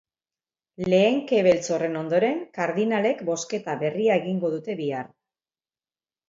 Lehen 0.93 1.19
ke 1.31 1.41
beltz 1.47 1.67
horren 1.75 1.99
ondoren, 1.99 2.39
kardinalek 2.55 3.21
bozketa 3.29 3.77
berria 3.85 4.17
egingo 4.23 4.53
dute 4.57 4.77
bihar. 4.83 5.07